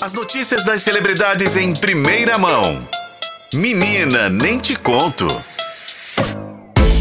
As 0.00 0.14
notícias 0.14 0.64
das 0.64 0.82
celebridades 0.82 1.56
em 1.56 1.74
primeira 1.74 2.38
mão. 2.38 2.88
Menina, 3.52 4.28
nem 4.28 4.56
te 4.60 4.76
conto. 4.76 5.26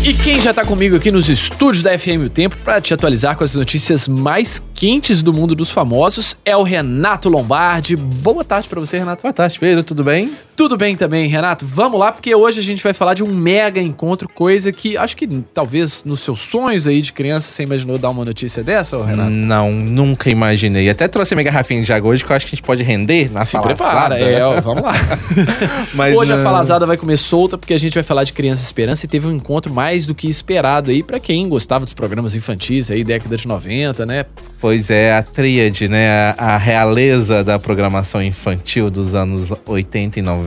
E 0.04 0.16
quem 0.16 0.42
já 0.42 0.52
tá 0.52 0.66
comigo 0.66 0.96
aqui 0.96 1.12
nos 1.12 1.30
estúdios 1.30 1.84
da 1.84 1.98
FM 1.98 2.26
O 2.26 2.30
Tempo 2.30 2.58
para 2.64 2.82
te 2.82 2.96
atualizar 2.96 3.38
com 3.38 3.44
as 3.44 3.54
notícias 3.54 4.08
mais 4.08 4.64
quentes 4.74 5.22
do 5.22 5.32
mundo 5.32 5.54
dos 5.54 5.70
famosos 5.70 6.36
é 6.44 6.58
o 6.58 6.64
Renato 6.64 7.30
Lombardi. 7.30 7.96
Boa 7.96 8.44
tarde 8.44 8.68
para 8.68 8.80
você, 8.80 8.98
Renato. 8.98 9.22
Boa 9.22 9.34
tarde, 9.34 9.60
Pedro. 9.60 9.84
Tudo 9.84 10.04
bem? 10.04 10.32
Tudo 10.58 10.76
bem 10.76 10.96
também, 10.96 11.28
Renato. 11.28 11.68
Vamos 11.68 12.00
lá, 12.00 12.12
porque 12.12 12.34
hoje 12.34 12.60
a 12.60 12.64
gente 12.64 12.82
vai 12.82 12.92
falar 12.92 13.14
de 13.14 13.24
um 13.24 13.28
mega 13.28 13.80
encontro, 13.80 14.28
coisa 14.28 14.72
que 14.72 14.98
acho 14.98 15.16
que 15.16 15.28
talvez 15.54 16.04
nos 16.04 16.22
seus 16.22 16.42
sonhos 16.42 16.88
aí 16.88 17.00
de 17.00 17.14
criança 17.14 17.52
você 17.52 17.62
imaginou 17.62 18.00
dar 18.00 18.10
uma 18.10 18.26
notícia 18.26 18.64
dessa, 18.64 18.98
Renato? 19.06 19.30
Não, 19.30 19.72
nunca 19.72 20.32
imaginei. 20.32 20.90
Até 20.90 21.08
trouxe 21.08 21.36
minha 21.36 21.44
garrafinha 21.44 21.84
de 21.84 21.94
água 21.94 22.10
hoje 22.10 22.26
que 22.26 22.32
eu 22.32 22.36
acho 22.36 22.48
que 22.48 22.56
a 22.56 22.56
gente 22.56 22.66
pode 22.66 22.82
render 22.82 23.32
na 23.32 23.46
Se 23.46 23.60
prepara, 23.60 24.18
é, 24.18 24.44
ó, 24.44 24.60
vamos 24.60 24.82
lá. 24.82 24.94
Hoje 26.18 26.32
não... 26.32 26.40
a 26.40 26.44
falazada 26.44 26.88
vai 26.88 26.98
comer 26.98 27.18
solta 27.18 27.56
porque 27.56 27.74
a 27.76 27.78
gente 27.78 27.94
vai 27.94 28.04
falar 28.04 28.24
de 28.24 28.34
Criança 28.34 28.64
Esperança 28.64 29.06
e 29.06 29.08
teve 29.08 29.28
um 29.28 29.32
encontro 29.32 29.72
mais 29.72 30.08
do 30.08 30.16
que 30.16 30.28
esperado 30.28 30.90
aí 30.90 31.04
para 31.04 31.20
quem 31.20 31.48
gostava 31.48 31.86
dos 31.86 31.94
programas 31.94 32.34
infantis 32.34 32.90
aí, 32.90 33.04
década 33.04 33.38
de 33.38 33.48
90, 33.48 34.08
né? 34.08 34.26
Pois 34.60 34.90
é, 34.90 35.16
a 35.16 35.22
tríade, 35.22 35.88
né? 35.88 36.10
A, 36.10 36.56
a 36.56 36.58
realeza 36.58 37.44
da 37.44 37.60
programação 37.60 38.24
infantil 38.24 38.90
dos 38.90 39.14
anos 39.14 39.54
80 39.68 40.18
e 40.18 40.22
90. 40.24 40.47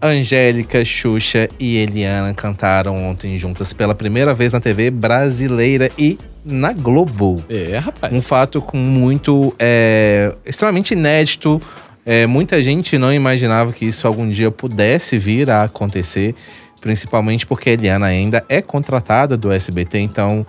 Angélica, 0.00 0.84
Xuxa 0.84 1.48
e 1.58 1.76
Eliana 1.76 2.32
cantaram 2.34 2.96
ontem 3.08 3.38
juntas 3.38 3.72
pela 3.72 3.94
primeira 3.94 4.34
vez 4.34 4.52
na 4.52 4.60
TV 4.60 4.90
brasileira 4.90 5.90
e 5.98 6.18
na 6.44 6.72
Globo. 6.72 7.44
É, 7.48 7.78
rapaz. 7.78 8.12
Um 8.12 8.22
fato 8.22 8.60
com 8.60 8.76
muito. 8.76 9.54
É, 9.58 10.34
extremamente 10.44 10.92
inédito. 10.92 11.60
É, 12.04 12.26
muita 12.26 12.62
gente 12.62 12.96
não 12.96 13.12
imaginava 13.12 13.72
que 13.72 13.84
isso 13.84 14.06
algum 14.06 14.26
dia 14.26 14.50
pudesse 14.50 15.18
vir 15.18 15.50
a 15.50 15.64
acontecer, 15.64 16.34
principalmente 16.80 17.46
porque 17.46 17.68
a 17.68 17.72
Eliana 17.74 18.06
ainda 18.06 18.42
é 18.48 18.62
contratada 18.62 19.36
do 19.36 19.52
SBT, 19.52 19.98
então 19.98 20.46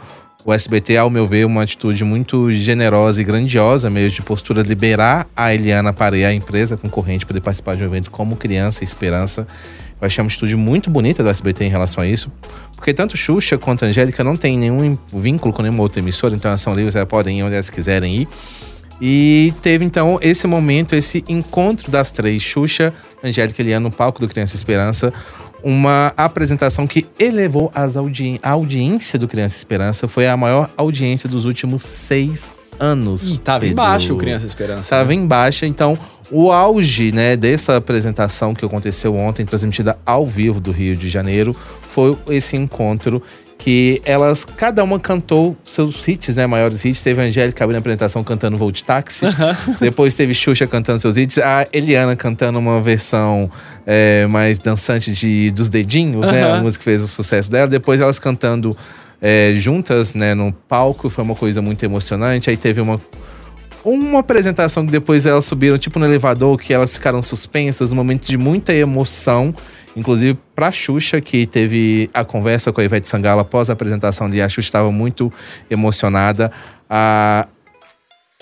o 0.50 0.54
SBT, 0.54 0.98
ao 0.98 1.12
meu 1.12 1.28
ver, 1.28 1.46
uma 1.46 1.62
atitude 1.62 2.04
muito 2.04 2.52
generosa 2.52 3.22
e 3.22 3.24
grandiosa 3.24 3.88
mesmo 3.88 4.16
de 4.16 4.24
postura 4.24 4.64
liberar 4.64 5.28
a 5.36 5.54
Eliana 5.54 5.94
para 5.94 6.16
a 6.16 6.34
empresa 6.34 6.76
concorrente 6.76 7.24
para 7.24 7.40
participar 7.40 7.76
de 7.76 7.84
um 7.84 7.86
evento 7.86 8.10
como 8.10 8.36
Criança 8.36 8.84
e 8.84 8.84
Esperança. 8.84 9.48
Eu 10.02 10.08
achei 10.08 10.24
uma 10.24 10.28
atitude 10.28 10.56
muito 10.56 10.90
bonita 10.90 11.22
do 11.22 11.30
SBT 11.30 11.66
em 11.66 11.70
relação 11.70 12.04
a 12.04 12.08
isso, 12.08 12.32
porque 12.76 12.96
tanto 12.96 13.16
Xuxa 13.16 13.60
quanto 13.60 13.86
Angélica 13.86 14.24
não 14.24 14.36
tem 14.36 14.58
nenhum 14.58 14.98
vínculo 15.14 15.54
com 15.54 15.62
nenhuma 15.62 15.84
outra 15.84 16.00
emissora, 16.00 16.34
então 16.34 16.50
elas 16.50 16.62
são 16.62 16.74
livres, 16.74 16.96
elas 16.96 17.08
podem 17.08 17.38
ir 17.38 17.44
onde 17.44 17.54
elas 17.54 17.70
quiserem 17.70 18.16
ir. 18.16 18.28
E 19.00 19.54
teve 19.62 19.86
então 19.86 20.18
esse 20.20 20.48
momento, 20.48 20.96
esse 20.96 21.24
encontro 21.30 21.92
das 21.92 22.12
três, 22.12 22.42
Xuxa, 22.42 22.92
Angélica 23.24 23.62
e 23.62 23.66
Eliana, 23.66 23.84
no 23.84 23.92
palco 23.92 24.20
do 24.20 24.28
Criança 24.28 24.56
Esperança, 24.56 25.14
uma 25.64 26.14
apresentação 26.16 26.88
que 26.88 27.08
elevou 27.20 27.72
as 27.74 27.98
audi 27.98 28.40
a 28.42 28.52
audiência 28.52 29.20
do 29.20 29.28
Criança 29.28 29.58
Esperança. 29.58 30.08
Foi 30.08 30.28
a 30.28 30.36
maior 30.38 30.70
audiência 30.78 31.28
dos 31.28 31.46
últimos 31.46 31.82
seis 31.82 32.54
anos. 32.80 33.28
E 33.28 33.38
tava 33.38 33.62
Pedro. 33.62 33.74
embaixo 33.74 34.14
o 34.14 34.18
Criança 34.18 34.46
Esperança. 34.46 34.90
Tava 34.90 35.10
né? 35.10 35.16
embaixo, 35.16 35.66
então 35.66 35.98
o 36.32 36.52
auge 36.52 37.12
né, 37.12 37.36
dessa 37.36 37.76
apresentação 37.76 38.54
que 38.54 38.64
aconteceu 38.64 39.16
ontem, 39.16 39.46
transmitida 39.46 39.98
ao 40.06 40.26
vivo 40.26 40.60
do 40.60 40.72
Rio 40.72 40.96
de 40.96 41.10
Janeiro, 41.10 41.56
foi 41.82 42.16
esse 42.30 42.56
encontro 42.56 43.22
que 43.60 44.02
elas, 44.06 44.46
cada 44.46 44.82
uma 44.82 44.98
cantou 44.98 45.56
seus 45.66 46.08
hits, 46.08 46.38
né? 46.38 46.48
Maiores 46.48 46.84
hits. 46.86 47.04
Teve 47.04 47.22
a 47.22 47.26
Angélica 47.26 47.62
abrindo 47.62 47.76
a 47.76 47.80
apresentação 47.80 48.24
cantando 48.24 48.58
Volt 48.58 48.82
Táxi. 48.84 49.26
Depois 49.82 50.14
teve 50.14 50.34
Xuxa 50.34 50.66
cantando 50.66 51.02
seus 51.02 51.18
hits. 51.18 51.38
A 51.40 51.68
Eliana 51.74 52.16
cantando 52.16 52.58
uma 52.58 52.82
versão 52.82 53.52
é, 53.86 54.26
mais 54.28 54.60
dançante 54.60 55.12
de 55.12 55.52
Dos 55.52 55.68
Dedinhos, 55.68 56.32
né? 56.32 56.50
A 56.50 56.62
música 56.62 56.80
que 56.80 56.90
fez 56.90 57.04
o 57.04 57.08
sucesso 57.08 57.52
dela. 57.52 57.68
Depois 57.68 58.00
elas 58.00 58.18
cantando 58.18 58.76
é, 59.22 59.54
juntas, 59.58 60.14
né? 60.14 60.34
No 60.34 60.54
palco. 60.54 61.10
Foi 61.10 61.22
uma 61.22 61.36
coisa 61.36 61.62
muito 61.62 61.84
emocionante. 61.84 62.50
Aí 62.50 62.56
teve 62.56 62.80
uma 62.80 63.00
uma 63.84 64.20
apresentação 64.20 64.86
que 64.86 64.92
depois 64.92 65.26
elas 65.26 65.46
subiram, 65.46 65.78
tipo 65.78 66.00
no 66.00 66.06
elevador, 66.06 66.58
que 66.58 66.74
elas 66.74 66.96
ficaram 66.96 67.22
suspensas, 67.22 67.92
um 67.92 67.96
momento 67.96 68.28
de 68.28 68.38
muita 68.38 68.74
emoção. 68.74 69.54
Inclusive, 70.00 70.40
pra 70.56 70.72
Xuxa, 70.72 71.20
que 71.20 71.46
teve 71.46 72.10
a 72.14 72.24
conversa 72.24 72.72
com 72.72 72.80
a 72.80 72.84
Ivete 72.84 73.08
Sangalo 73.08 73.42
após 73.42 73.70
a 73.70 73.74
apresentação 73.74 74.30
de 74.30 74.42
a 74.42 74.48
Xuxa 74.48 74.68
estava 74.68 74.92
muito 74.92 75.32
emocionada. 75.70 76.52
A 76.90 77.48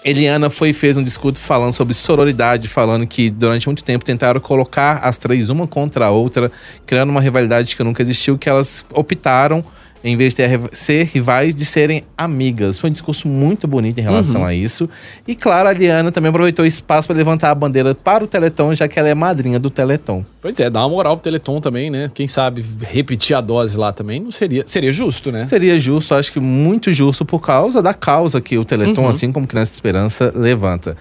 Eliana 0.06 0.52
foi 0.52 0.72
fez 0.72 0.96
um 0.96 1.04
discurso 1.04 1.42
falando 1.42 1.74
sobre 1.74 1.96
sororidade, 1.96 2.68
falando 2.68 3.08
que 3.08 3.32
durante 3.32 3.68
muito 3.68 3.84
tempo 3.84 4.06
tentaram 4.06 4.40
colocar 4.40 5.00
as 5.00 5.18
três 5.18 5.50
uma 5.50 5.68
contra 5.68 6.06
a 6.06 6.12
outra, 6.12 6.52
criando 6.86 7.10
uma 7.10 7.20
rivalidade 7.20 7.76
que 7.76 7.84
nunca 7.84 8.04
existiu, 8.04 8.38
que 8.38 8.48
elas 8.48 8.86
optaram 8.94 9.66
em 10.08 10.16
vez 10.16 10.34
de 10.34 10.44
ser 10.72 11.04
rivais, 11.06 11.54
de 11.54 11.66
serem 11.66 12.04
amigas. 12.18 12.80
Foi 12.80 12.90
um 12.90 12.94
discurso 12.94 13.28
muito 13.28 13.68
bonito 13.68 14.00
em 14.00 14.04
relação 14.04 14.42
uhum. 14.42 14.48
a 14.48 14.54
isso. 14.54 14.90
E 15.28 15.36
claro, 15.36 15.68
a 15.70 15.74
Liana 15.74 16.12
também 16.12 16.30
aproveitou 16.30 16.64
o 16.64 16.68
espaço 16.68 17.08
para 17.08 17.18
levantar 17.18 17.52
a 17.52 17.56
bandeira 17.56 17.94
para 17.94 18.24
o 18.24 18.28
Teleton, 18.28 18.74
já 18.74 18.88
que 18.88 18.98
ela 18.98 19.10
é 19.10 19.14
madrinha 19.14 19.60
do 19.60 19.70
Teleton. 19.70 20.24
Pois 20.42 20.60
é, 20.60 20.70
dá 20.70 20.80
uma 20.80 20.90
moral 20.90 21.18
pro 21.18 21.24
Teleton 21.24 21.60
também, 21.60 21.90
né? 21.90 22.10
Quem 22.14 22.28
sabe 22.28 22.64
repetir 22.82 23.36
a 23.36 23.42
dose 23.42 23.76
lá 23.78 23.92
também 23.92 24.20
não 24.20 24.32
seria. 24.32 24.64
Seria 24.66 24.92
justo, 24.92 25.32
né? 25.32 25.46
Seria 25.46 25.80
justo, 25.80 26.16
acho 26.16 26.32
que 26.32 26.40
muito 26.40 26.92
justo 26.92 27.26
por 27.26 27.40
causa 27.40 27.82
da 27.82 27.94
causa 27.94 28.40
que 28.40 28.58
o 28.58 28.66
Teleton, 28.66 29.02
uhum. 29.02 29.10
assim 29.10 29.32
como 29.32 29.46
Criança 29.46 29.74
Esperança, 29.74 30.32
levanta. 30.34 30.96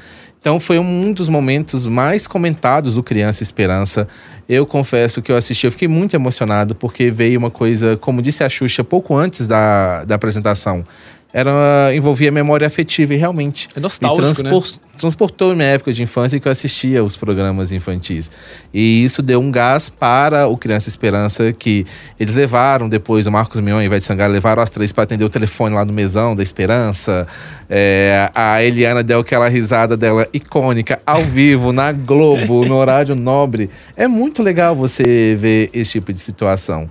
Então 0.46 0.60
foi 0.60 0.78
um 0.78 1.12
dos 1.12 1.28
momentos 1.28 1.86
mais 1.86 2.28
comentados 2.28 2.94
do 2.94 3.02
Criança 3.02 3.42
Esperança. 3.42 4.06
Eu 4.48 4.64
confesso 4.64 5.20
que 5.20 5.32
eu 5.32 5.36
assisti, 5.36 5.66
eu 5.66 5.72
fiquei 5.72 5.88
muito 5.88 6.14
emocionado, 6.14 6.72
porque 6.72 7.10
veio 7.10 7.36
uma 7.36 7.50
coisa, 7.50 7.96
como 7.96 8.22
disse 8.22 8.44
a 8.44 8.48
Xuxa 8.48 8.84
pouco 8.84 9.12
antes 9.16 9.48
da, 9.48 10.04
da 10.04 10.14
apresentação 10.14 10.84
era 11.32 11.94
envolvia 11.94 12.32
memória 12.32 12.66
afetiva 12.66 13.12
e 13.12 13.16
realmente 13.16 13.68
é 13.76 13.80
nostálgico, 13.80 14.42
transpor, 14.42 14.62
né? 14.62 14.78
transportou 14.96 15.54
minha 15.54 15.68
época 15.68 15.92
de 15.92 16.02
infância 16.02 16.40
que 16.40 16.48
eu 16.48 16.52
assistia 16.52 17.04
os 17.04 17.16
programas 17.16 17.72
infantis. 17.72 18.30
E 18.72 19.04
isso 19.04 19.22
deu 19.22 19.40
um 19.40 19.50
gás 19.50 19.90
para 19.90 20.46
o 20.46 20.56
Criança 20.56 20.88
Esperança 20.88 21.52
que 21.52 21.86
eles 22.18 22.34
levaram 22.36 22.88
depois 22.88 23.26
o 23.26 23.30
Marcos 23.30 23.60
Mion 23.60 23.82
e 23.82 23.84
Ivete 23.84 24.04
Sangalo 24.04 24.32
levaram 24.32 24.62
as 24.62 24.70
três 24.70 24.92
para 24.92 25.04
atender 25.04 25.24
o 25.24 25.28
telefone 25.28 25.74
lá 25.74 25.84
no 25.84 25.92
mesão 25.92 26.34
da 26.34 26.42
Esperança. 26.42 27.26
É, 27.68 28.30
a 28.34 28.62
Eliana 28.62 29.02
deu 29.02 29.20
aquela 29.20 29.48
risada 29.48 29.96
dela 29.96 30.26
icônica 30.32 31.00
ao 31.04 31.20
vivo 31.24 31.72
na 31.72 31.92
Globo 31.92 32.64
no 32.64 32.76
horário 32.76 33.14
nobre. 33.14 33.68
É 33.96 34.08
muito 34.08 34.42
legal 34.42 34.74
você 34.74 35.36
ver 35.38 35.70
esse 35.74 35.92
tipo 35.92 36.12
de 36.12 36.18
situação. 36.18 36.88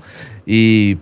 E 0.47 0.97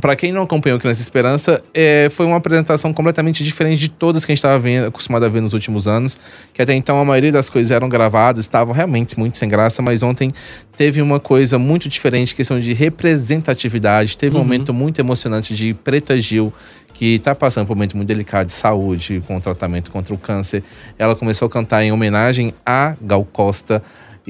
para 0.00 0.16
quem 0.16 0.32
não 0.32 0.42
acompanhou 0.42 0.78
Criança 0.78 1.02
Esperança, 1.02 1.62
é, 1.74 2.08
foi 2.10 2.24
uma 2.24 2.36
apresentação 2.36 2.92
completamente 2.92 3.44
diferente 3.44 3.78
de 3.78 3.88
todas 3.88 4.24
que 4.24 4.32
a 4.32 4.34
gente 4.34 4.38
estava 4.38 4.86
acostumado 4.86 5.24
a 5.24 5.28
ver 5.28 5.40
nos 5.40 5.52
últimos 5.52 5.86
anos. 5.86 6.18
Que 6.54 6.62
até 6.62 6.74
então 6.74 6.98
a 6.98 7.04
maioria 7.04 7.30
das 7.30 7.48
coisas 7.48 7.70
eram 7.70 7.88
gravadas, 7.88 8.40
estavam 8.40 8.74
realmente 8.74 9.18
muito 9.18 9.36
sem 9.36 9.48
graça, 9.48 9.82
mas 9.82 10.02
ontem 10.02 10.30
teve 10.76 11.02
uma 11.02 11.20
coisa 11.20 11.58
muito 11.58 11.88
diferente, 11.88 12.34
questão 12.34 12.60
de 12.60 12.72
representatividade. 12.72 14.16
Teve 14.16 14.36
um 14.36 14.40
uhum. 14.40 14.44
momento 14.44 14.72
muito 14.72 14.98
emocionante 15.00 15.54
de 15.54 15.74
Preta 15.74 16.20
Gil, 16.20 16.52
que 16.94 17.16
está 17.16 17.34
passando 17.34 17.66
por 17.66 17.74
um 17.74 17.76
momento 17.76 17.96
muito 17.96 18.08
delicado 18.08 18.46
de 18.46 18.52
saúde, 18.52 19.22
com 19.26 19.36
o 19.36 19.40
tratamento 19.40 19.90
contra 19.90 20.14
o 20.14 20.18
câncer. 20.18 20.62
Ela 20.98 21.14
começou 21.14 21.46
a 21.46 21.50
cantar 21.50 21.82
em 21.82 21.92
homenagem 21.92 22.54
a 22.64 22.94
Gal 23.00 23.24
Costa. 23.24 23.82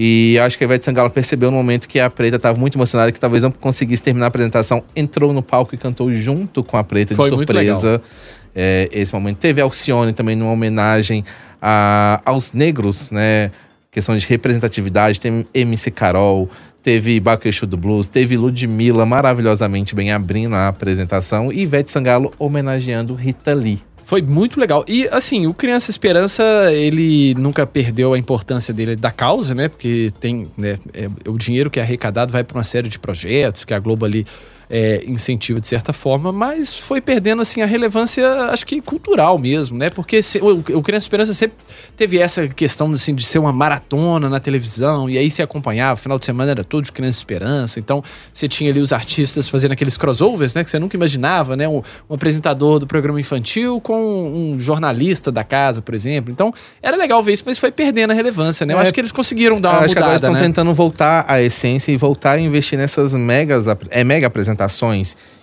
E 0.03 0.39
acho 0.39 0.57
que 0.57 0.65
a 0.65 0.67
Ivete 0.67 0.83
Sangalo 0.83 1.11
percebeu 1.11 1.51
no 1.51 1.59
momento 1.59 1.87
que 1.87 2.01
a 2.01 2.09
Preta 2.09 2.37
estava 2.37 2.59
muito 2.59 2.79
emocionada, 2.79 3.13
que 3.13 3.21
talvez 3.21 3.43
não 3.43 3.51
conseguisse 3.51 4.03
terminar 4.03 4.25
a 4.25 4.29
apresentação, 4.29 4.83
entrou 4.97 5.31
no 5.31 5.43
palco 5.43 5.75
e 5.75 5.79
cantou 5.79 6.11
junto 6.11 6.65
com 6.65 6.79
a 6.79 6.83
Preta 6.83 7.15
Foi 7.15 7.29
de 7.29 7.37
surpresa. 7.37 8.01
É, 8.57 8.89
esse 8.93 9.13
momento. 9.13 9.37
Teve 9.37 9.61
Alcione 9.61 10.15
também 10.15 10.35
numa 10.35 10.53
homenagem 10.53 11.23
a, 11.61 12.23
aos 12.25 12.55
negros, 12.55 13.11
né? 13.11 13.51
Questão 13.91 14.17
de 14.17 14.27
representatividade. 14.27 15.21
Tem 15.21 15.47
MC 15.53 15.91
Carol, 15.91 16.49
teve 16.83 17.21
Baquechu 17.21 17.67
do 17.67 17.77
Blues, 17.77 18.09
teve 18.09 18.39
Ludmilla 18.39 19.05
maravilhosamente 19.05 19.95
bem 19.95 20.13
abrindo 20.13 20.55
a 20.55 20.69
apresentação 20.69 21.53
e 21.53 21.61
Ivete 21.61 21.91
Sangalo 21.91 22.33
homenageando 22.39 23.15
Rita 23.15 23.53
Lee. 23.53 23.83
Foi 24.11 24.21
muito 24.21 24.59
legal. 24.59 24.85
E 24.89 25.07
assim, 25.13 25.47
o 25.47 25.55
Criança 25.55 25.89
Esperança, 25.89 26.43
ele 26.73 27.33
nunca 27.37 27.65
perdeu 27.65 28.13
a 28.13 28.19
importância 28.19 28.75
dele 28.75 28.97
da 28.97 29.13
causa, 29.13 29.55
né? 29.55 29.69
Porque 29.69 30.11
tem, 30.19 30.49
né, 30.59 30.77
é, 30.93 31.09
o 31.31 31.39
dinheiro 31.39 31.71
que 31.71 31.79
é 31.79 31.83
arrecadado 31.85 32.33
vai 32.33 32.43
para 32.43 32.59
uma 32.59 32.65
série 32.65 32.89
de 32.89 32.99
projetos 32.99 33.65
que 33.65 33.73
a 33.73 33.79
Globo 33.79 34.05
ali 34.05 34.27
é, 34.71 35.03
incentiva 35.05 35.61
de 35.61 35.67
certa 35.67 35.93
forma, 35.93 36.31
mas 36.31 36.73
foi 36.73 37.01
perdendo 37.01 37.43
assim 37.43 37.61
a 37.61 37.67
relevância, 37.67 38.25
acho 38.53 38.65
que 38.65 38.81
cultural 38.81 39.37
mesmo, 39.37 39.77
né? 39.77 39.91
Porque 39.91 40.23
se, 40.23 40.39
o, 40.39 40.63
o 40.77 40.83
Criança 40.83 41.05
Esperança 41.05 41.35
sempre 41.35 41.57
teve 41.97 42.19
essa 42.19 42.47
questão 42.47 42.91
assim, 42.93 43.13
de 43.13 43.25
ser 43.25 43.41
uma 43.41 43.53
maratona 43.53 44.29
na 44.29 44.39
televisão, 44.39 45.11
e 45.11 45.19
aí 45.19 45.29
se 45.29 45.43
acompanhava, 45.43 45.97
final 45.97 46.21
de 46.21 46.25
semana 46.25 46.53
era 46.53 46.63
todo 46.63 46.85
de 46.85 46.93
Criança 46.93 47.19
Esperança, 47.19 47.81
então 47.81 48.03
você 48.33 48.47
tinha 48.47 48.71
ali 48.71 48.79
os 48.81 48.93
artistas 48.93 49.49
fazendo 49.49 49.73
aqueles 49.73 49.97
crossovers, 49.97 50.55
né? 50.55 50.63
Que 50.63 50.71
você 50.71 50.79
nunca 50.79 50.97
imaginava, 50.97 51.57
né? 51.57 51.67
Um, 51.67 51.83
um 52.09 52.15
apresentador 52.15 52.79
do 52.79 52.87
programa 52.87 53.21
infantil 53.21 53.81
com 53.81 54.01
um 54.01 54.61
jornalista 54.61 55.33
da 55.33 55.43
casa, 55.43 55.83
por 55.83 55.97
exemplo. 55.97 56.31
Então 56.31 56.55
era 56.81 56.97
legal 56.97 57.21
ver 57.25 57.33
isso, 57.33 57.43
mas 57.45 57.59
foi 57.59 57.73
perdendo 57.73 58.13
a 58.13 58.15
relevância, 58.15 58.65
né? 58.65 58.75
Eu 58.75 58.79
É, 58.79 58.83
acho 58.83 58.95
que 58.95 59.01
eles 59.01 59.11
conseguiram 59.11 59.61
dar 59.61 59.71
uma 59.71 59.79
acho 59.81 59.95
que 59.95 59.99
agora 59.99 60.13
mudada, 60.13 60.27
estão 60.29 60.33
né? 60.35 60.41
tentando 60.47 60.73
voltar 60.73 61.25
à 61.27 61.43
essência 61.43 61.91
e 61.91 61.97
voltar 61.97 62.33
a 62.33 62.41
investir 62.41 62.79
nessas 62.79 63.15
megas, 63.15 63.67
é, 63.91 64.05
mega 64.05 64.29
apresentações 64.29 64.60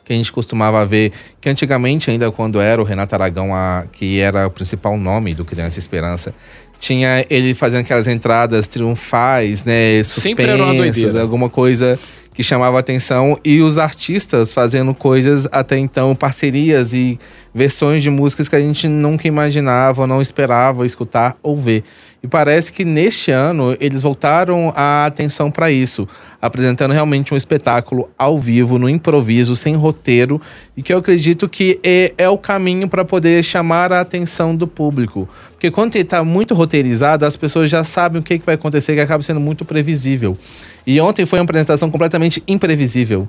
que 0.04 0.14
a 0.14 0.16
gente 0.16 0.31
costumava 0.31 0.86
ver, 0.86 1.12
que 1.42 1.50
antigamente, 1.50 2.10
ainda 2.10 2.31
quando 2.31 2.62
era 2.62 2.81
o 2.81 2.86
Renato 2.86 3.14
Aragão, 3.16 3.54
a, 3.54 3.86
que 3.92 4.19
era 4.19 4.48
o 4.48 4.52
principal 4.52 4.98
nome 4.98 5.34
do 5.34 5.44
Criança 5.44 5.80
Esperança, 5.80 6.34
tinha 6.80 7.25
ele 7.30 7.54
fazendo 7.54 7.81
aquelas 7.81 8.08
entradas 8.08 8.68
triunfais, 8.68 9.64
né? 9.64 10.04
Sempre 10.04 10.46
era 10.46 10.56
uma 10.56 10.68
suspensas, 10.68 11.02
doideira. 11.02 11.22
alguma 11.22 11.50
coisa 11.50 12.00
que 12.38 12.44
chamava 12.44 12.78
atenção 12.78 13.39
e 13.44 13.63
os 13.63 13.80
artistas 13.80 14.54
fazendo 14.54 14.94
coisas 14.94 15.48
até 15.51 15.75
então, 15.75 16.16
parcerias 16.16 16.94
e 16.94 17.18
versões 17.51 18.04
de 18.04 18.12
músicas 18.12 18.48
que 18.48 18.56
a 18.56 18.60
gente 18.60 18.88
nunca 18.88 19.28
imaginava, 19.28 20.06
não 20.06 20.22
esperava 20.22 20.86
escutar 20.86 21.36
ou 21.42 21.57
ver. 21.57 21.84
E 22.22 22.28
parece 22.28 22.72
que 22.72 22.86
neste 22.86 23.31
ano 23.31 23.75
eles 23.80 24.04
voltaram 24.04 24.72
a 24.75 25.07
atenção 25.07 25.50
para 25.50 25.72
isso, 25.72 26.07
apresentando 26.39 26.94
realmente 26.94 27.34
um 27.34 27.38
espetáculo 27.38 28.07
ao 28.16 28.38
vivo, 28.38 28.78
no 28.78 28.88
improviso, 28.88 29.56
sem 29.56 29.75
roteiro, 29.75 30.40
e 30.75 30.83
que 30.83 30.94
eu 30.94 31.00
acredito 31.00 31.50
que 31.50 31.80
é, 31.83 32.13
é 32.19 32.30
o 32.30 32.38
caminho 32.38 32.88
para 32.88 33.04
poder 33.04 33.42
chamar 33.42 33.92
a 33.92 34.01
atenção 34.01 34.56
do 34.56 34.68
público. 34.68 35.28
Porque 35.57 35.71
quando 35.71 35.95
está 35.95 36.24
muito 36.24 36.54
roteirizado, 36.54 37.25
as 37.25 37.36
pessoas 37.36 37.68
já 37.68 37.83
sabem 37.83 38.21
o 38.21 38.24
que, 38.24 38.38
que 38.38 38.45
vai 38.45 38.54
acontecer, 38.54 38.94
que 38.94 39.01
acaba 39.01 39.24
sendo 39.24 39.39
muito 39.39 39.65
previsível. 39.65 40.38
E 40.86 41.01
ontem 41.01 41.25
foi 41.25 41.39
uma 41.39 41.45
apresentação 41.45 41.89
completamente 41.89 42.44
imprevisível. 42.48 43.27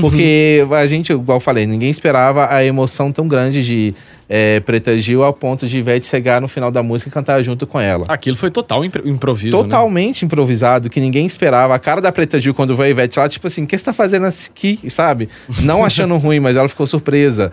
Porque 0.00 0.64
a 0.70 0.86
gente, 0.86 1.10
igual 1.12 1.36
eu 1.38 1.40
falei, 1.40 1.66
ninguém 1.66 1.90
esperava 1.90 2.46
a 2.54 2.62
emoção 2.64 3.10
tão 3.10 3.26
grande 3.26 3.64
de 3.64 3.92
é, 4.28 4.60
Preta 4.60 4.96
Gil 5.00 5.24
ao 5.24 5.32
ponto 5.32 5.66
de 5.66 5.78
Ivete 5.78 6.06
chegar 6.06 6.40
no 6.40 6.46
final 6.46 6.70
da 6.70 6.80
música 6.80 7.08
e 7.10 7.12
cantar 7.12 7.42
junto 7.42 7.66
com 7.66 7.80
ela. 7.80 8.04
Aquilo 8.06 8.36
foi 8.36 8.52
total 8.52 8.84
impro- 8.84 9.08
improviso, 9.08 9.56
né? 9.56 9.62
Totalmente 9.64 10.24
improvisado, 10.24 10.88
que 10.88 11.00
ninguém 11.00 11.26
esperava. 11.26 11.74
A 11.74 11.78
cara 11.80 12.00
da 12.00 12.12
Preta 12.12 12.38
Gil 12.40 12.54
quando 12.54 12.76
veio 12.76 12.86
a 12.86 12.90
Ivete 12.90 13.18
lá, 13.18 13.28
tipo 13.28 13.48
assim, 13.48 13.64
o 13.64 13.66
que 13.66 13.76
você 13.76 13.82
tá 13.84 13.92
fazendo 13.92 14.26
aqui, 14.26 14.78
sabe? 14.88 15.28
Não 15.62 15.84
achando 15.84 16.14
ruim, 16.18 16.38
mas 16.38 16.54
ela 16.54 16.68
ficou 16.68 16.86
surpresa. 16.86 17.50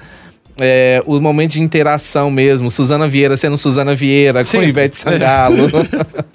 É, 0.59 1.01
o 1.05 1.19
momento 1.19 1.51
de 1.53 1.61
interação 1.61 2.31
mesmo, 2.31 2.69
Suzana 2.71 3.07
Vieira 3.07 3.37
sendo 3.37 3.57
Suzana 3.57 3.93
Vieira 3.95 4.43
Sim. 4.43 4.57
com 4.59 4.63
Ivete 4.63 4.97
Sangalo. 4.97 5.67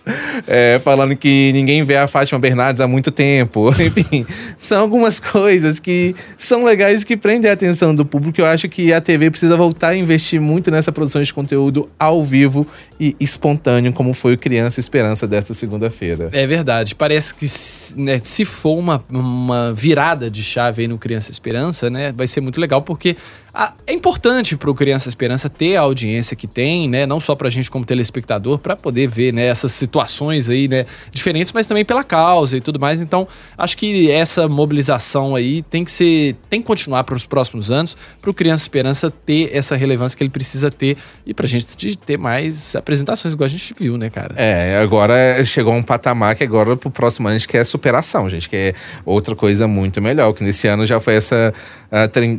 É, 0.47 0.79
falando 0.81 1.15
que 1.15 1.53
ninguém 1.55 1.85
vê 1.85 1.97
a 1.97 2.09
Fátima 2.09 2.39
Bernardes 2.39 2.81
há 2.81 2.89
muito 2.89 3.13
tempo. 3.13 3.71
Enfim, 3.81 4.27
são 4.59 4.81
algumas 4.81 5.21
coisas 5.21 5.79
que 5.79 6.17
são 6.37 6.65
legais 6.65 7.05
que 7.05 7.17
prendem 7.17 7.49
a 7.49 7.55
atenção 7.55 7.95
do 7.95 8.05
público. 8.05 8.41
Eu 8.41 8.47
acho 8.47 8.69
que 8.69 8.93
a 8.93 9.01
TV 9.01 9.31
precisa 9.31 9.57
voltar 9.57 9.91
a 9.91 9.97
investir 9.97 10.41
muito 10.41 10.71
nessa 10.71 10.91
produção 10.91 11.23
de 11.23 11.33
conteúdo 11.33 11.89
ao 11.97 12.25
vivo 12.25 12.67
e 12.99 13.15
espontâneo, 13.21 13.93
como 13.93 14.13
foi 14.13 14.35
o 14.35 14.39
Criança 14.39 14.81
Esperança 14.81 15.27
desta 15.29 15.55
segunda-feira. 15.55 16.29
É 16.33 16.45
verdade. 16.47 16.97
Parece 16.97 17.33
que 17.35 17.47
se- 17.49 17.97
né, 17.99 18.19
se 18.21 18.45
for 18.45 18.77
uma, 18.77 19.03
uma 19.09 19.73
virada 19.73 20.29
de 20.29 20.43
chave 20.43 20.83
aí 20.83 20.89
no 20.89 20.99
Criança 20.99 21.31
Esperança, 21.31 21.89
né, 21.89 22.13
vai 22.15 22.27
ser 22.27 22.41
muito 22.41 22.61
legal, 22.61 22.83
porque 22.83 23.17
a- 23.55 23.75
é 23.87 23.93
importante 23.93 24.57
pro 24.57 24.75
Criança 24.75 25.09
Esperança 25.09 25.49
ter 25.49 25.77
a 25.77 25.83
audiência 25.83 26.35
que 26.37 26.47
tem, 26.47 26.89
né, 26.89 27.05
não 27.07 27.21
só 27.21 27.35
pra 27.35 27.51
gente 27.51 27.71
como 27.71 27.85
telespectador, 27.85 28.59
pra 28.59 28.75
poder 28.77 29.09
ver, 29.09 29.33
né, 29.33 29.47
essas 29.47 29.73
situações 29.73 30.49
aí, 30.49 30.69
né, 30.69 30.87
diferentes, 31.11 31.53
mas 31.53 31.67
também 31.67 31.85
pela 31.85 32.03
causa 32.05 32.57
e 32.57 32.61
tudo 32.61 32.81
mais. 32.81 33.01
Então, 33.01 33.27
acho 33.59 33.77
que 33.77 34.11
essa 34.11 34.49
mobilização 34.49 35.35
aí 35.37 35.63
tem 35.63 35.85
que 35.85 35.91
ser, 35.93 36.37
tem 36.49 36.61
que 36.61 36.67
continuar 36.67 37.05
para 37.05 37.15
os 37.15 37.27
próximos 37.27 37.71
anos, 37.71 37.97
pro 38.21 38.33
Criança 38.33 38.63
Esperança 38.65 39.11
ter 39.11 39.51
essa 39.53 39.77
relevância 39.77 40.17
que 40.17 40.23
ele 40.23 40.31
precisa 40.31 40.71
ter 40.71 40.97
e 41.27 41.35
pra 41.35 41.47
gente 41.47 41.77
de 41.77 41.97
ter 41.99 42.19
mais 42.19 42.75
apresentações, 42.75 43.35
igual 43.35 43.47
a 43.47 43.51
gente 43.51 43.75
viu, 43.79 43.99
né, 43.99 44.09
cara? 44.11 44.35
É, 44.37 44.79
agora 44.83 45.45
chegou 45.45 45.75
um 45.75 45.83
patamar 45.83 46.35
que 46.37 46.45
agora 46.45 46.77
pro 46.77 46.91
próximo 46.91 47.29
ano 47.29 47.37
a 47.37 47.39
gente 47.39 47.49
quer 47.49 47.65
superação, 47.65 48.29
gente, 48.31 48.49
que 48.49 48.57
é 48.57 48.75
outra 49.05 49.35
coisa 49.37 49.67
muito 49.69 50.01
melhor. 50.01 50.33
Que 50.33 50.43
nesse 50.43 50.67
ano 50.69 50.87
já 50.87 51.01
foi 51.01 51.15
essa, 51.15 51.53
ah, 51.55 51.82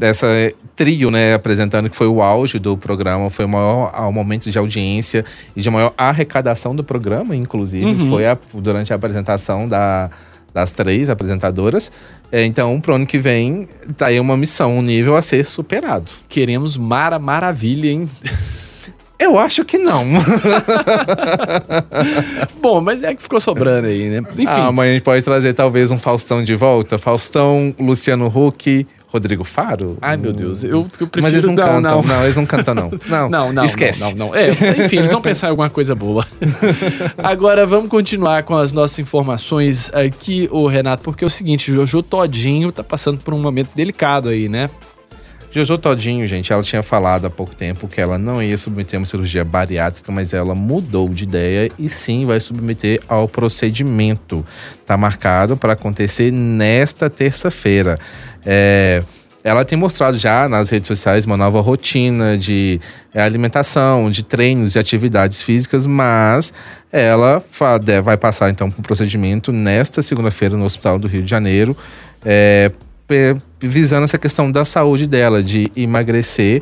essa 0.02 0.28
trio, 0.76 1.12
né, 1.12 1.36
apresentando 1.36 1.88
que 1.90 1.96
foi 1.96 2.08
o 2.08 2.22
auge 2.24 2.58
do 2.58 2.76
programa, 2.76 3.30
foi 3.30 3.46
o 3.46 3.50
maior 3.50 4.12
momento 4.12 4.50
de 4.50 4.58
audiência 4.58 5.24
e 5.56 5.62
de 5.62 5.70
maior 5.70 5.94
arrecadação 5.96 6.76
do 6.76 6.84
programa, 6.84 7.36
inclusive, 7.36 7.86
Uhum. 7.86 8.10
foi 8.10 8.26
a- 8.26 8.38
durante 8.54 8.92
a 8.92 8.96
apresentação 8.96 9.68
da, 9.68 10.10
das 10.52 10.74
três 10.74 11.08
apresentadoras. 11.10 11.92
É, 12.32 12.44
então, 12.44 12.82
pro 12.82 12.96
ano 12.96 13.06
que 13.06 13.20
vem, 13.20 13.68
tá 13.96 14.08
aí 14.08 14.20
uma 14.20 14.36
missão, 14.36 14.78
um 14.78 14.82
nível 14.82 15.16
a 15.16 15.22
ser 15.22 15.46
superado. 15.46 16.12
Queremos 16.28 16.76
Mara 16.76 17.20
Maravilha, 17.20 17.90
hein? 17.90 18.10
Eu 19.24 19.40
acho 19.40 19.64
que 19.64 19.78
não. 19.78 20.04
Bom, 22.62 22.82
mas 22.82 23.02
é 23.04 23.16
que 23.16 23.24
ficou 23.24 23.40
sobrando 23.40 23.88
aí, 23.88 24.10
né? 24.10 24.22
Enfim. 24.34 24.46
Ah, 24.48 24.70
mas 24.70 24.90
a 24.90 24.94
gente 24.94 25.04
pode 25.04 25.24
trazer 25.24 25.54
talvez 25.54 25.92
um 25.92 25.98
Faustão 25.98 26.44
de 26.44 26.54
volta. 26.56 26.98
Faustão, 26.98 27.74
Luciano 27.80 28.28
Huck, 28.28 28.86
Rodrigo 29.08 29.46
Faro. 29.46 29.98
Ai, 30.02 30.18
meu 30.18 30.34
Deus. 30.34 30.66
Eu, 30.66 30.86
eu 31.00 31.08
prefiro... 31.08 31.22
Mas 31.22 31.32
eles 31.32 31.46
não, 31.46 31.56
cantam. 31.56 31.82
não. 31.82 32.02
Não. 32.02 32.24
eles 32.24 32.36
não 32.36 32.46
cantam, 32.46 32.76
não. 32.76 32.92
Não, 33.08 33.30
Não, 33.30 33.54
não, 33.54 33.64
esquece. 33.64 34.02
não, 34.02 34.10
não, 34.12 34.28
não. 34.28 34.36
É, 34.36 34.50
enfim, 34.50 34.98
eles 34.98 35.12
vão 35.12 35.22
pensar 35.22 35.48
em 35.48 35.52
alguma 35.52 35.70
coisa 35.70 35.96
boa. 35.96 36.28
Agora 37.18 37.66
vamos 37.66 37.90
continuar 37.90 38.44
com 38.44 38.56
as 38.56 38.74
nossas 38.74 39.00
informações 39.00 39.90
aqui, 39.94 40.50
o 40.52 40.68
Renato, 40.68 41.04
porque 41.04 41.24
é 41.24 41.28
o 41.28 41.30
seguinte, 41.30 41.72
Jojo 41.72 42.04
Todinho 42.04 42.72
tá 42.72 42.84
passando 42.84 43.20
por 43.20 43.34
um 43.34 43.40
momento 43.40 43.70
delicado 43.74 44.30
aí, 44.30 44.50
né? 44.50 44.70
Jojo 45.54 45.78
Todinho, 45.78 46.28
gente, 46.28 46.52
ela 46.52 46.64
tinha 46.64 46.82
falado 46.82 47.26
há 47.26 47.30
pouco 47.30 47.56
tempo 47.56 47.88
que 47.88 48.02
ela 48.02 48.18
não 48.18 48.42
ia 48.42 48.58
submeter 48.58 49.00
uma 49.00 49.06
cirurgia 49.06 49.46
bariátrica, 49.46 50.12
mas 50.12 50.34
ela 50.34 50.56
mudou 50.56 51.08
de 51.10 51.26
ideia 51.26 51.70
e 51.78 51.88
sim 51.88 52.26
vai 52.26 52.40
submeter 52.40 53.00
ao 53.08 53.28
procedimento. 53.28 54.44
Tá 54.84 54.98
marcado 54.98 55.56
para 55.56 55.74
acontecer 55.74 56.32
nesta 56.32 57.08
terça-feira. 57.08 58.00
É, 58.44 59.04
ela 59.44 59.64
tem 59.64 59.78
mostrado 59.78 60.18
já 60.18 60.50
nas 60.50 60.72
redes 60.72 60.88
sociais 60.88 61.24
uma 61.24 61.38
nova 61.38 61.62
rotina 61.62 62.36
de 62.36 62.82
é, 63.14 63.22
alimentação, 63.22 64.10
de 64.10 64.24
treinos, 64.24 64.72
de 64.72 64.80
atividades 64.80 65.44
físicas, 65.44 65.86
mas 65.86 66.52
ela 66.92 67.44
vai 68.04 68.18
passar 68.18 68.50
então 68.50 68.72
por 68.72 68.80
um 68.80 68.84
procedimento 68.84 69.52
nesta 69.52 70.02
segunda-feira 70.02 70.58
no 70.58 70.66
Hospital 70.66 70.98
do 70.98 71.08
Rio 71.08 71.22
de 71.22 71.30
Janeiro. 71.30 71.78
É, 72.26 72.72
visando 73.60 74.04
essa 74.04 74.18
questão 74.18 74.52
da 74.52 74.66
saúde 74.66 75.08
dela, 75.08 75.44
de 75.44 75.72
emagrecer, 75.76 76.62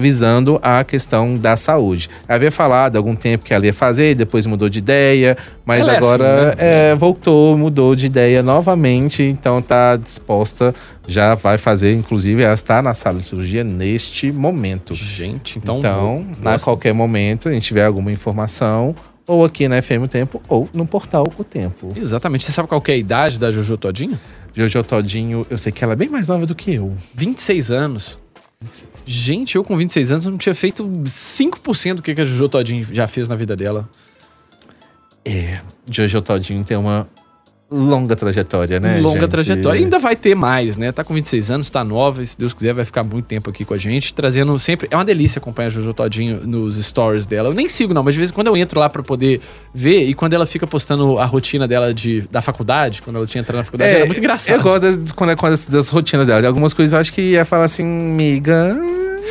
visando 0.00 0.58
a 0.62 0.82
questão 0.82 1.36
da 1.36 1.56
saúde. 1.56 2.08
Havia 2.28 2.50
falado 2.50 2.96
há 2.96 2.98
algum 2.98 3.14
tempo 3.14 3.44
que 3.44 3.54
ela 3.54 3.64
ia 3.64 3.72
fazer, 3.72 4.14
depois 4.14 4.46
mudou 4.46 4.68
de 4.68 4.78
ideia, 4.78 5.36
mas 5.64 5.82
Ela 5.82 5.94
é 5.94 5.96
agora 5.96 6.48
assim, 6.48 6.56
né? 6.56 6.90
é, 6.90 6.94
voltou, 6.94 7.56
mudou 7.56 7.94
de 7.94 8.06
ideia 8.06 8.42
novamente, 8.42 9.22
então 9.22 9.62
tá 9.62 9.96
disposta, 9.96 10.74
já 11.06 11.34
vai 11.34 11.58
fazer, 11.58 11.94
inclusive 11.94 12.42
ela 12.42 12.54
está 12.54 12.82
na 12.82 12.94
sala 12.94 13.20
de 13.20 13.28
cirurgia 13.28 13.62
neste 13.62 14.32
momento. 14.32 14.94
Gente, 14.94 15.58
então... 15.58 15.78
Então, 15.78 16.26
a 16.44 16.58
qualquer 16.58 16.92
momento, 16.92 17.48
a 17.48 17.52
gente 17.52 17.66
tiver 17.66 17.84
alguma 17.84 18.10
informação, 18.10 18.96
ou 19.26 19.44
aqui 19.44 19.68
na 19.68 19.80
FM 19.80 20.02
O 20.04 20.08
Tempo, 20.08 20.42
ou 20.48 20.68
no 20.74 20.84
portal 20.84 21.26
O 21.38 21.44
Tempo. 21.44 21.92
Exatamente. 21.96 22.44
Você 22.44 22.52
sabe 22.52 22.68
qual 22.68 22.80
que 22.80 22.90
é 22.90 22.94
a 22.94 22.98
idade 22.98 23.38
da 23.38 23.50
Jojo 23.52 23.76
Todinho? 23.76 24.18
Jojo 24.54 24.82
Todinho, 24.84 25.46
eu 25.48 25.56
sei 25.56 25.72
que 25.72 25.82
ela 25.82 25.94
é 25.94 25.96
bem 25.96 26.08
mais 26.08 26.28
nova 26.28 26.46
do 26.46 26.54
que 26.54 26.74
eu. 26.74 26.94
26 27.14 27.70
anos. 27.70 28.18
Gente, 29.04 29.56
eu 29.56 29.64
com 29.64 29.76
26 29.76 30.10
anos 30.12 30.26
não 30.26 30.38
tinha 30.38 30.54
feito 30.54 30.84
5% 30.84 31.94
do 31.94 32.02
que 32.02 32.14
que 32.14 32.20
a 32.20 32.24
Jojo 32.24 32.48
Todinho 32.48 32.86
já 32.92 33.08
fez 33.08 33.28
na 33.28 33.34
vida 33.34 33.56
dela. 33.56 33.88
É, 35.24 35.60
Jojo 35.90 36.20
Todinho 36.20 36.62
tem 36.64 36.76
uma 36.76 37.08
longa 37.72 38.14
trajetória, 38.14 38.78
né? 38.78 39.00
longa 39.00 39.20
gente? 39.20 39.30
trajetória. 39.30 39.80
E 39.80 39.84
ainda 39.84 39.98
vai 39.98 40.14
ter 40.14 40.34
mais, 40.34 40.76
né? 40.76 40.92
Tá 40.92 41.02
com 41.02 41.14
26 41.14 41.50
anos, 41.50 41.70
tá 41.70 41.82
nova, 41.82 42.24
se 42.24 42.38
Deus 42.38 42.52
quiser 42.52 42.74
vai 42.74 42.84
ficar 42.84 43.02
muito 43.02 43.24
tempo 43.24 43.48
aqui 43.48 43.64
com 43.64 43.74
a 43.74 43.78
gente, 43.78 44.12
trazendo 44.12 44.56
sempre... 44.58 44.88
É 44.90 44.96
uma 44.96 45.04
delícia 45.04 45.38
acompanhar 45.38 45.68
a 45.68 45.70
Jojo 45.70 45.94
Todinho 45.94 46.46
nos 46.46 46.76
stories 46.84 47.26
dela. 47.26 47.48
Eu 47.48 47.54
nem 47.54 47.68
sigo 47.68 47.94
não, 47.94 48.02
mas 48.02 48.14
de 48.14 48.18
vez 48.18 48.30
em 48.30 48.34
quando 48.34 48.48
eu 48.48 48.56
entro 48.56 48.78
lá 48.78 48.88
pra 48.88 49.02
poder 49.02 49.40
ver, 49.74 50.04
e 50.04 50.14
quando 50.14 50.34
ela 50.34 50.46
fica 50.46 50.66
postando 50.66 51.18
a 51.18 51.24
rotina 51.24 51.66
dela 51.66 51.94
de, 51.94 52.22
da 52.30 52.42
faculdade, 52.42 53.00
quando 53.00 53.16
ela 53.16 53.26
tinha 53.26 53.40
entrado 53.40 53.56
na 53.56 53.64
faculdade, 53.64 53.94
era 53.94 54.06
muito 54.06 54.18
engraçado. 54.18 54.54
É, 54.54 54.58
Eu 54.58 54.62
gosto 54.62 54.82
das, 54.82 55.12
quando 55.12 55.30
é, 55.30 55.32
é 55.34 55.70
das 55.72 55.88
rotinas 55.88 56.26
dela. 56.26 56.40
De 56.40 56.46
algumas 56.46 56.72
coisas 56.74 56.92
eu 56.92 56.98
acho 56.98 57.12
que 57.12 57.22
ia 57.22 57.44
falar 57.44 57.64
assim, 57.64 57.84
miga. 57.84 58.76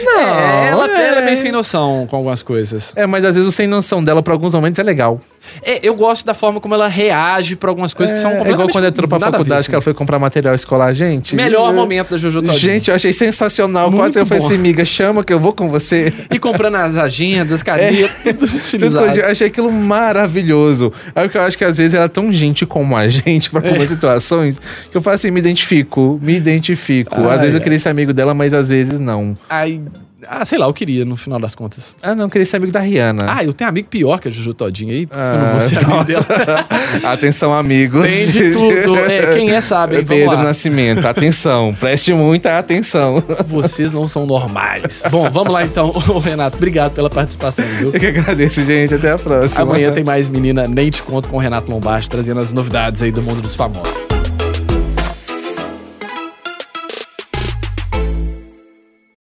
É, 0.07 0.21
ela, 0.21 0.21
é. 0.21 0.67
ela 0.67 0.85
é 0.85 0.90
meio 1.33 1.41
sem 1.43 1.51
noção 1.51 2.07
com 2.09 2.15
algumas 2.15 2.41
coisas. 2.43 2.93
É, 2.95 3.05
mas 3.05 3.25
às 3.25 3.35
vezes 3.35 3.47
o 3.47 3.51
sem 3.51 3.67
noção 3.67 4.03
dela, 4.03 4.21
por 4.23 4.31
alguns 4.31 4.53
momentos, 4.53 4.79
é 4.79 4.83
legal. 4.83 5.19
É, 5.63 5.79
eu 5.85 5.95
gosto 5.95 6.25
da 6.25 6.33
forma 6.33 6.59
como 6.59 6.73
ela 6.75 6.87
reage 6.87 7.55
pra 7.55 7.69
algumas 7.69 7.93
coisas 7.93 8.13
que 8.13 8.19
são 8.21 8.31
é, 8.31 8.33
é 8.33 8.37
completamente 8.37 8.53
igual 8.69 8.69
quando 8.73 8.85
entrou 8.87 9.07
pra 9.07 9.19
faculdade, 9.19 9.61
assim. 9.61 9.69
que 9.69 9.75
ela 9.75 9.81
foi 9.81 9.93
comprar 9.93 10.19
material 10.19 10.53
escolar, 10.55 10.93
gente. 10.93 11.35
Melhor 11.35 11.71
é- 11.71 11.73
momento 11.73 12.09
da 12.11 12.17
Jojo 12.17 12.41
Todinho. 12.41 12.59
Gente, 12.59 12.89
eu 12.89 12.95
achei 12.95 13.11
sensacional. 13.11 13.89
Muito 13.89 14.01
Quase 14.03 14.19
eu 14.19 14.25
falei 14.25 14.43
assim, 14.43 14.55
amiga, 14.55 14.85
chama 14.85 15.23
que 15.23 15.33
eu 15.33 15.39
vou 15.39 15.53
com 15.53 15.69
você. 15.69 16.13
E 16.31 16.37
comprando 16.39 16.75
as 16.75 16.95
agendas, 16.95 17.63
canetas, 17.63 18.11
tudo 18.23 18.33
Tudo 18.39 18.45
estilizado. 18.57 19.19
eu 19.19 19.25
achei 19.27 19.47
aquilo 19.47 19.71
maravilhoso. 19.71 20.91
É 21.15 21.21
porque 21.23 21.37
eu 21.37 21.41
acho 21.41 21.57
que 21.57 21.63
às 21.65 21.77
vezes 21.77 21.93
ela 21.93 22.05
é 22.05 22.09
tão 22.09 22.31
gente 22.31 22.65
como 22.65 22.95
a 22.95 23.07
gente 23.09 23.49
pra 23.49 23.61
algumas 23.67 23.89
situações 23.89 24.59
que 24.91 24.95
eu 24.97 25.01
falo 25.01 25.15
assim, 25.15 25.31
me 25.31 25.39
identifico, 25.39 26.19
me 26.21 26.35
identifico. 26.35 27.15
Ai, 27.15 27.35
às 27.35 27.39
vezes 27.41 27.55
eu 27.55 27.59
ai. 27.59 27.63
queria 27.63 27.79
ser 27.79 27.89
amigo 27.89 28.13
dela, 28.13 28.33
mas 28.33 28.53
às 28.53 28.69
vezes 28.69 28.99
não. 28.99 29.35
Aí, 29.49 29.81
ah, 30.27 30.45
sei 30.45 30.57
lá, 30.57 30.65
eu 30.65 30.73
queria 30.73 31.03
no 31.05 31.15
final 31.17 31.39
das 31.39 31.55
contas. 31.55 31.95
Ah, 32.01 32.13
não, 32.15 32.25
eu 32.25 32.29
queria 32.29 32.45
ser 32.45 32.57
amigo 32.57 32.71
da 32.71 32.79
Rihanna. 32.79 33.25
Ah, 33.27 33.43
eu 33.43 33.53
tenho 33.53 33.69
amigo 33.69 33.87
pior 33.89 34.19
que 34.19 34.27
a 34.27 34.31
Jojo 34.31 34.53
Todinho 34.53 34.91
aí. 34.91 35.07
eu 35.11 35.17
não 35.17 35.23
Ah, 35.47 35.51
vou 35.51 35.61
ser 35.61 35.75
amigo 35.77 35.91
nossa. 35.91 36.05
dela. 36.23 36.65
Atenção, 37.13 37.53
amigos. 37.53 38.03
Tem 38.09 38.31
de 38.31 38.51
tudo. 38.53 38.97
É, 38.97 39.35
quem 39.35 39.51
é 39.51 39.61
sabe, 39.61 39.97
hein? 39.97 40.05
Pedro. 40.05 40.37
Nascimento, 40.37 41.05
atenção, 41.07 41.75
preste 41.79 42.13
muita 42.13 42.57
atenção. 42.57 43.23
Vocês 43.45 43.93
não 43.93 44.07
são 44.07 44.25
normais. 44.25 45.03
Bom, 45.09 45.29
vamos 45.29 45.53
lá 45.53 45.63
então. 45.63 45.91
Ô, 46.09 46.19
Renato, 46.19 46.57
obrigado 46.57 46.91
pela 46.93 47.09
participação, 47.09 47.65
viu? 47.77 47.91
Eu 47.93 47.99
que 47.99 48.07
agradeço, 48.07 48.63
gente. 48.65 48.95
Até 48.95 49.11
a 49.11 49.17
próxima. 49.19 49.63
Amanhã 49.63 49.91
tem 49.91 50.03
mais 50.03 50.27
Menina 50.27 50.67
Nem 50.67 50.89
Te 50.89 51.01
Conto 51.03 51.29
com 51.29 51.37
o 51.37 51.39
Renato 51.39 51.71
Lombardi, 51.71 52.09
trazendo 52.09 52.39
as 52.41 52.51
novidades 52.53 53.01
aí 53.01 53.11
do 53.11 53.21
mundo 53.21 53.41
dos 53.41 53.55
famosos. 53.55 54.00